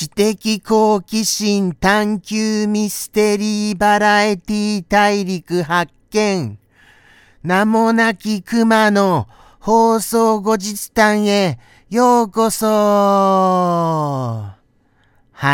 [0.00, 6.58] 知的好奇心探求ミステリーバラエティ大陸発見。
[7.42, 11.58] 名もなき熊の放送後日談へ
[11.90, 14.54] ようこそは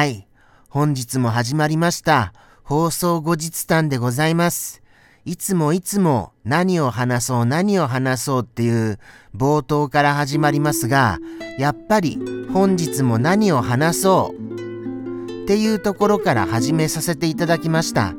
[0.06, 0.28] い。
[0.68, 2.32] 本日も始まりました。
[2.62, 4.80] 放送後日談でございます。
[5.26, 9.00] いつもいつも何を話そう何を話そうっていう
[9.36, 11.18] 冒頭から始まりますが、
[11.58, 12.16] やっぱり
[12.52, 18.14] 本日も何を話そうっていうところから始めさせていただきました。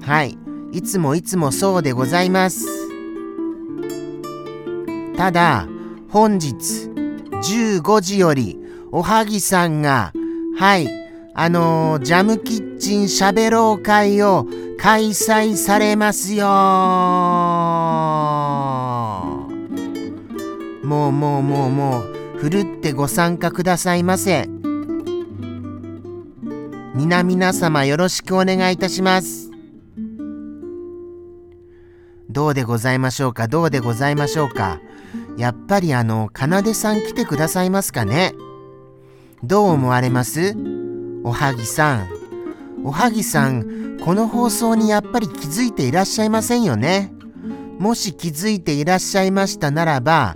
[0.00, 0.38] はい。
[0.72, 2.66] いつもいつもそうでございます。
[5.14, 5.68] ただ、
[6.08, 6.88] 本日
[7.32, 8.58] 15時より
[8.92, 10.14] おはぎさんが、
[10.58, 10.88] はい、
[11.34, 14.46] あのー、ジャムキッチンしゃべろう会を
[14.78, 16.46] 開催されますよ
[20.84, 24.48] もうもうもうもう、ふるってご参加くださいませ。
[26.94, 29.50] 皆々様よろしくお願いいたします。
[32.30, 33.48] どうでございましょうか？
[33.48, 34.80] どうでございましょうか？
[35.36, 38.34] やっぱりあの、かなでさん来てくださいますかね？
[39.42, 40.54] どう思われます？
[41.24, 42.08] おはぎさん。
[42.84, 47.12] おはぎさん、この放送にやっぱり気づいていらっしゃいませんよね
[47.78, 50.34] もし気づいていらっしゃいましたならば、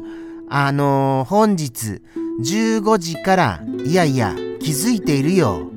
[0.48, 2.02] あのー、本日
[2.42, 5.70] 15時から、いやいや、気づいているよ。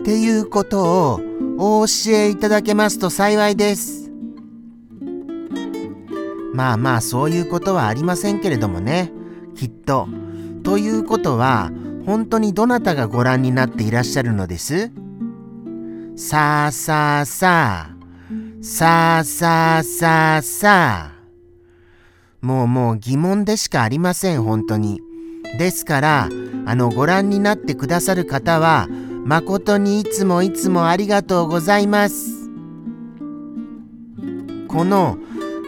[0.00, 1.20] っていうことを
[1.58, 4.10] お教えいただけますと幸いです。
[6.54, 9.12] まあまあそういうことはありませんけれどもね
[9.54, 10.08] きっと。
[10.62, 11.70] ということは
[12.06, 14.90] 本当にどなたがご覧になっていらっしゃるのです？
[16.22, 21.12] さあさあさあさあさあさあさあ
[22.42, 25.00] もうもう疑問でしかありません本当に。
[25.58, 26.28] ですから
[26.66, 28.86] あのご覧になってくださる方は
[29.24, 32.50] 誠にいつもいつもありがとうございます。
[34.68, 35.16] この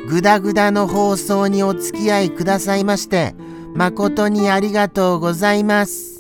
[0.07, 3.35] ぐだぐだの放送にお付き合いくださいまして、
[3.75, 6.12] 誠にありがとうございます。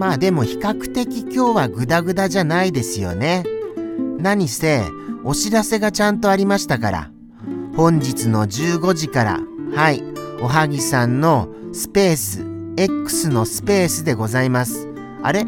[0.00, 3.44] まあでも比較的今日はぐだぐだじゃないですよね。
[4.18, 4.82] 何せ、
[5.24, 7.10] お知らせがちゃんとありましたから。
[7.76, 9.40] 本日の15時から、
[9.74, 10.02] はい、
[10.40, 12.46] おはぎさんのスペース、
[12.78, 14.88] X のスペースでございます。
[15.22, 15.44] あれ？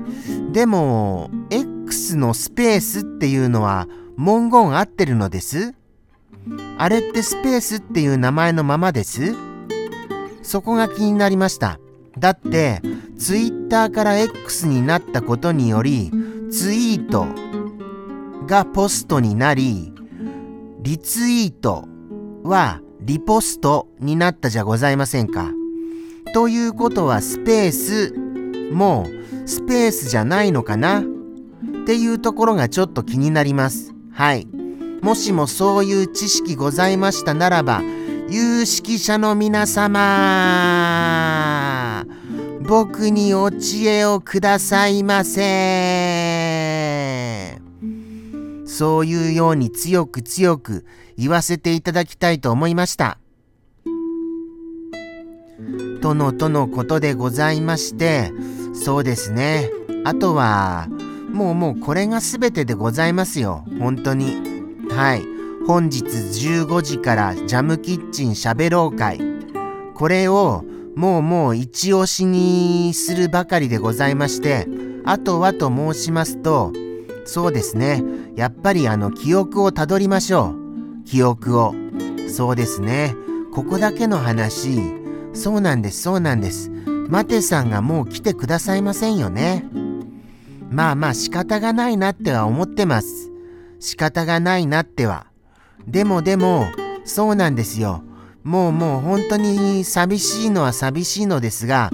[0.52, 5.72] でも、X のスペースっていうのは、文言合ってるのです？
[6.76, 9.34] あれってスペースっていう名前のままです？
[10.42, 11.80] そこが気になりました。
[12.18, 12.82] だって、
[13.22, 16.10] ツイッターから X になったことにより、
[16.50, 17.28] ツイート
[18.48, 19.92] がポストになり、
[20.80, 21.84] リツイート
[22.42, 25.52] はリポストになったじゃございませんか。
[26.34, 28.12] ということはスペース
[28.72, 29.06] も
[29.46, 31.04] スペースじゃないのかなっ
[31.86, 33.94] ていうところがちょっと気になります。
[34.10, 34.48] はい。
[35.00, 37.82] もしもそういう知識ございましたならば、
[38.28, 41.51] 有識者の皆様、
[42.72, 45.40] 僕にお知恵をくださいませ。
[48.64, 50.86] そういうように強く強く
[51.18, 53.18] 言わせていただきたいと思いました。
[56.00, 58.32] とのとのことでございまして、
[58.72, 59.68] そうですね。
[60.06, 60.88] あとは、
[61.30, 63.66] もうもうこれが全てでございますよ。
[63.78, 64.38] 本当に。
[64.88, 65.22] はい。
[65.66, 69.20] 本日15時からジャムキッチンしゃべろう会。
[69.94, 74.66] これをもうもう一押しにするばかりでございまして、
[75.04, 76.72] あとはと申しますと、
[77.24, 78.02] そうですね。
[78.36, 80.54] やっぱりあの記憶をたどりましょ
[81.02, 81.04] う。
[81.04, 81.74] 記憶を。
[82.28, 83.14] そうですね。
[83.52, 84.80] ここだけの話。
[85.34, 86.70] そうなんです、そうなんです。
[87.08, 89.66] マテさんがもう来てくださいませんよね。
[90.70, 93.30] まあまあ仕方がないなっては思ってます。
[93.80, 95.26] 仕方がないなっては。
[95.86, 96.66] でもでも、
[97.04, 98.02] そうなんですよ。
[98.44, 101.90] もうもう本当に寂しいのは寂しいのですが、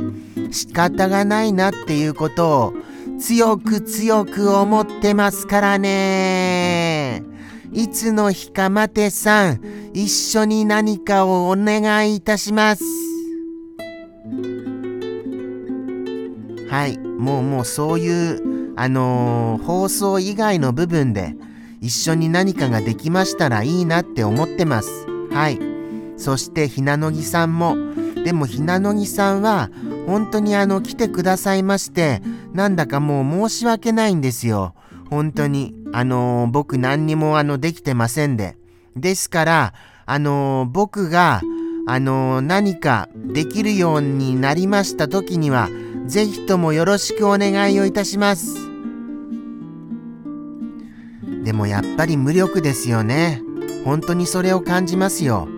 [0.50, 2.74] 仕方がないなっていうことを
[3.20, 7.22] 強く強く思ってますからね。
[7.72, 9.60] いつの日か待てさん、
[9.92, 12.84] 一緒に何かをお願いいたします。
[16.70, 21.34] はい、もうもうそういうあのー、放送以外の部分で
[21.80, 25.06] 一緒に何かができましたらいいなって思ってます。
[25.30, 25.77] はい。
[26.18, 27.76] そしてひなのぎさんも。
[28.24, 29.70] でもひなのぎさんは
[30.06, 32.20] 本当にあの来てくださいまして
[32.52, 34.74] なんだかもう申し訳ないんですよ。
[35.08, 35.74] 本当に。
[35.92, 38.56] あの、僕何にもあのできてませんで。
[38.94, 39.74] ですから、
[40.04, 41.40] あの、僕が
[41.90, 45.70] あの何かできるようになりました時には
[46.06, 48.56] ぜひともよろしくお願いをいたします。
[51.44, 53.40] でもやっぱり無力ですよね。
[53.86, 55.48] 本当にそれを感じますよ。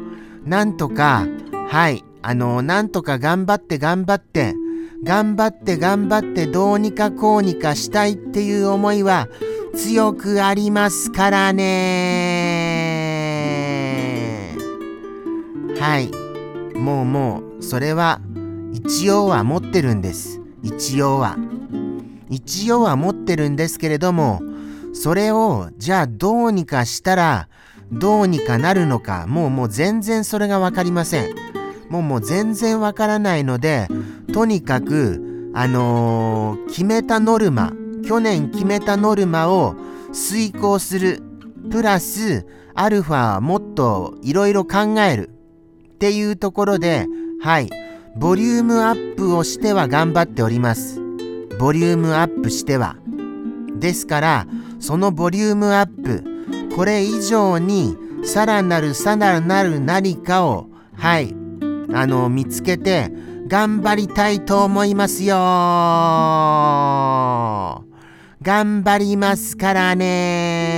[0.45, 1.27] なんとか、
[1.69, 4.55] はい、あの、なんとか頑張って頑張って、
[5.03, 9.29] 頑張って頑張ってどうにかこうにかしたいっていう思いは
[9.75, 11.71] 強くありますからね。
[15.79, 16.11] はい。
[16.77, 18.21] もうもう、それは
[18.73, 20.41] 一応は持ってるんです。
[20.63, 21.37] 一応は。
[22.29, 24.43] 一応は持ってるんですけれども、
[24.93, 27.49] それをじゃあどうにかしたら
[27.93, 31.35] どうにかなるのかもうもう全然それが分かりません。
[31.89, 33.89] もうもう全然分からないので
[34.33, 37.73] とにかくあのー、決めたノルマ
[38.07, 39.75] 去年決めたノルマを
[40.13, 41.21] 遂行する
[41.71, 45.31] プラスアルファもっといろいろ考える
[45.95, 47.07] っていうところで
[47.43, 47.69] はい
[48.17, 51.01] ボリュームアップをしては頑張っております。
[51.59, 52.97] ボリュームアップしては。
[53.79, 54.47] ですから、
[54.81, 56.25] そのボリュームアップ、
[56.75, 61.35] これ以上にさらなるさらなる何かを、はい、
[61.93, 63.11] あの、見つけて
[63.49, 65.35] 頑張りたいと思いますよ
[68.43, 70.71] 頑張りますからね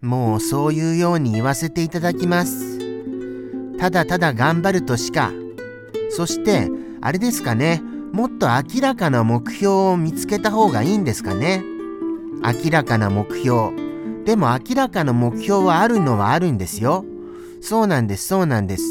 [0.00, 2.78] もうそういうように言わせていただきます。
[3.78, 5.32] ただただ頑張るとしか。
[6.10, 6.70] そして、
[7.00, 7.82] あれですかね。
[8.12, 11.62] もっと明らかな目標を見つけた方がいいんですかね？
[12.42, 13.70] 明らかな目標。
[14.24, 17.04] でも明らかな目標はあるのはあるんですよ。
[17.60, 18.82] そうなんです、そうなんです。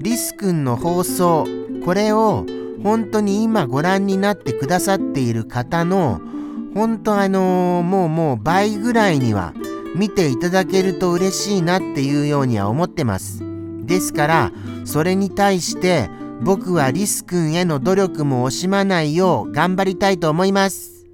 [0.00, 1.46] リス君の放送、
[1.84, 2.46] これを
[2.82, 6.20] 本当に今ご覧になってくださっている方の、
[6.74, 9.52] 本当あのー、もうもう倍ぐらいには
[9.96, 13.42] 見ていただけると嬉しいなっていうようには思ってます。
[13.84, 14.52] ですから、
[14.84, 16.08] それに対して
[16.42, 21.06] 僕はリス君への努力も惜しまないよう頑張りたいと思います。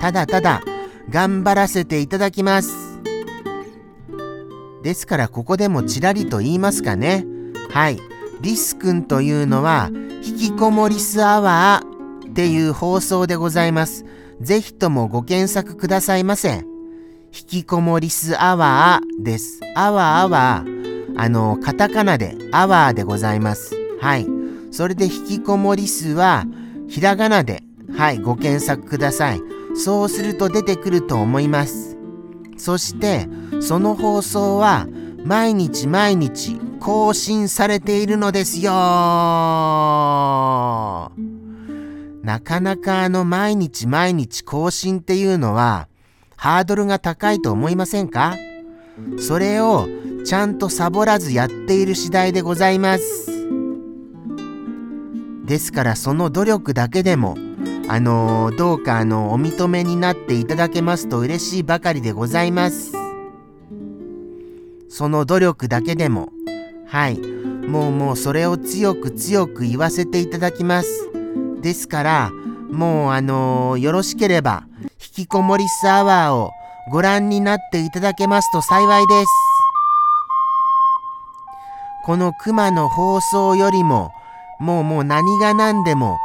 [0.00, 0.62] ただただ
[1.10, 3.00] 頑張らせていただきます。
[4.82, 7.24] ですからここでもちらりと言いますかね。
[7.70, 7.98] はい。
[8.40, 9.90] リス君というのは、
[10.22, 14.04] 引きこもりスアワーっていう放送でございます。
[14.40, 16.64] ぜひともご検索くださいませ。
[17.36, 19.60] 引きこもりすアワーです。
[19.74, 20.73] アワーは、
[21.16, 23.74] あの、カタカナでアワーでございます。
[24.00, 24.26] はい。
[24.70, 26.44] それで引きこもりすは、
[26.88, 27.62] ひらがなで、
[27.96, 29.40] はい、ご検索ください。
[29.76, 31.96] そうすると出てくると思います。
[32.56, 33.28] そして、
[33.60, 34.86] その放送は、
[35.24, 38.72] 毎日毎日更新されているのですよ
[42.22, 45.88] なかなかあの毎日毎日更新っていうのは、
[46.36, 48.36] ハードルが高いと思いませんか？
[49.18, 49.86] それを
[50.24, 53.30] ちゃんとサボらずやっている次第でございます。
[55.44, 57.36] ですからその努力だけでも、
[57.88, 62.92] あのー、どうかあのお認めになっていただけますと嬉しいばかりでございます。
[64.88, 66.32] その努力だけでも、
[66.86, 71.10] はい、もうもうそれを強く強く言わせていただきます。
[71.60, 72.30] ですから、
[72.70, 76.50] もうあのー、よろしければ、引きこもりスアワーを
[76.90, 79.43] ご覧になっていただけますと幸いです。
[82.04, 84.12] この熊の放送よりも、
[84.60, 86.18] もうもう何が何でも、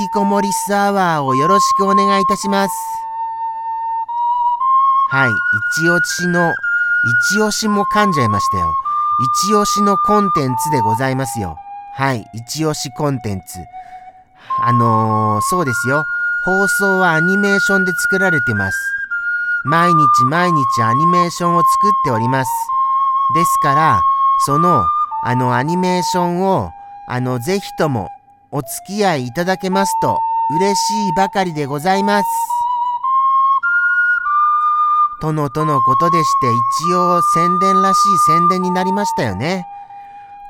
[0.00, 2.74] 引きこもりスアワーをよろしくお願いいたします。
[5.10, 5.30] はい、
[5.78, 6.54] 一押しの、
[7.30, 8.72] 一押しも噛んじゃいましたよ。
[9.44, 11.56] 一押しのコンテンツでございますよ。
[11.94, 13.44] はい、一押しコンテンツ。
[14.62, 16.04] あのー、そうですよ。
[16.44, 18.78] 放送はアニメーションで作られてます。
[19.64, 22.50] 毎日毎日アニメーションを作っております。
[23.34, 24.00] ですから、
[24.46, 24.84] その、
[25.22, 26.70] あのアニメーションを、
[27.08, 28.08] あの、ぜひとも
[28.50, 30.18] お付き合いいただけますと
[30.50, 32.28] 嬉しいばかりでございます。
[35.20, 36.52] とのとのことでして
[36.88, 39.66] 一応宣伝らしい宣伝になりましたよね。